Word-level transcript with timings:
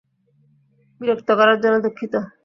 বিরক্ত 1.01 1.29
করার 1.39 1.57
জন্য 1.63 1.75
দুঃখিত। 1.85 2.13